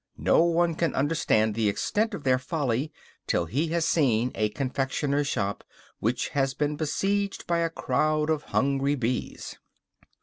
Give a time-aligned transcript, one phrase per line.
[0.17, 2.91] No one can understand the extent of their folly
[3.27, 5.63] till he has seen a confectioner's shop
[5.99, 9.59] which has been besieged by a crowd of hungry bees.